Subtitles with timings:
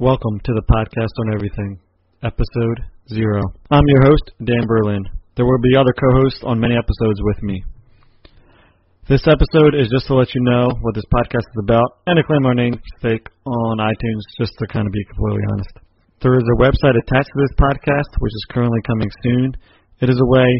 [0.00, 1.78] Welcome to the podcast on everything,
[2.24, 2.78] episode
[3.12, 3.44] zero.
[3.70, 5.04] I'm your host, Dan Berlin.
[5.36, 7.62] There will be other co-hosts on many episodes with me.
[9.06, 12.24] This episode is just to let you know what this podcast is about and to
[12.24, 15.76] claim our namesake on iTunes, just to kind of be completely honest.
[16.24, 19.54] There is a website attached to this podcast, which is currently coming soon.
[20.00, 20.50] It is a way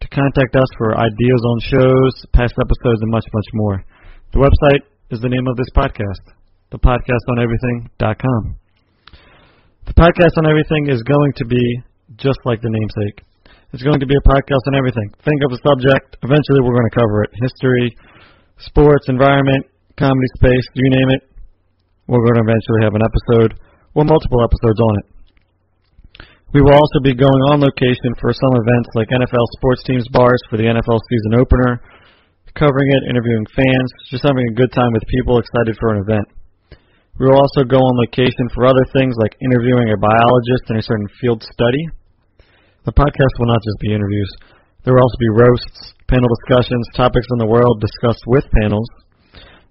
[0.00, 3.84] to contact us for ideas on shows, past episodes, and much, much more.
[4.32, 6.24] The website is the name of this podcast,
[6.72, 8.56] thepodcastoneverything.com.
[9.84, 11.60] The podcast on everything is going to be
[12.16, 13.20] just like the namesake.
[13.72, 15.12] It's going to be a podcast on everything.
[15.24, 16.16] Think of a subject.
[16.24, 17.92] Eventually, we're going to cover it history,
[18.60, 19.64] sports, environment,
[19.96, 21.28] comedy space, you name it.
[22.08, 23.50] We're going to eventually have an episode
[23.96, 25.06] or multiple episodes on it.
[26.52, 30.40] We will also be going on location for some events like NFL sports teams bars
[30.52, 31.80] for the NFL season opener,
[32.52, 36.28] covering it, interviewing fans, just having a good time with people excited for an event.
[37.20, 40.86] We will also go on location for other things like interviewing a biologist in a
[40.86, 41.84] certain field study.
[42.88, 44.32] The podcast will not just be interviews.
[44.82, 48.88] There will also be roasts, panel discussions, topics in the world discussed with panels,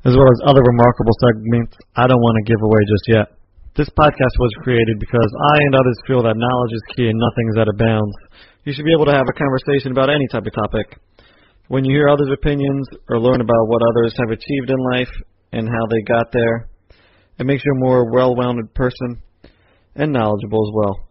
[0.07, 3.27] as well as other remarkable segments I don't want to give away just yet.
[3.75, 7.47] This podcast was created because I and others feel that knowledge is key and nothing
[7.51, 8.15] is out of bounds.
[8.63, 10.99] You should be able to have a conversation about any type of topic.
[11.67, 15.11] When you hear others' opinions or learn about what others have achieved in life
[15.51, 16.70] and how they got there,
[17.41, 19.17] it makes you a more well-rounded person
[19.97, 21.09] and knowledgeable as well.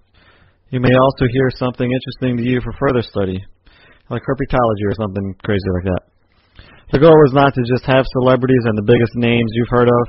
[0.70, 3.42] You may also hear something interesting to you for further study,
[4.06, 6.02] like herpetology or something crazy like that.
[6.94, 10.04] The goal is not to just have celebrities and the biggest names you've heard of,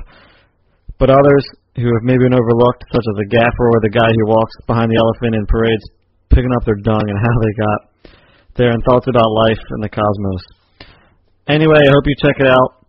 [1.02, 1.42] but others
[1.74, 4.94] who have maybe been overlooked, such as the gaffer or the guy who walks behind
[4.94, 5.82] the elephant in parades
[6.30, 7.80] picking up their dung and how they got
[8.54, 10.42] there and thoughts about life and the cosmos.
[11.50, 12.81] Anyway, I hope you check it out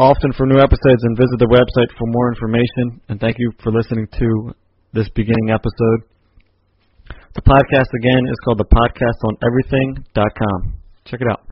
[0.00, 3.00] often for new episodes and visit the website for more information.
[3.08, 4.54] And thank you for listening to
[4.92, 6.08] this beginning episode.
[7.34, 10.74] The podcast again is called the podcast on everything.com.
[11.04, 11.44] Check it out.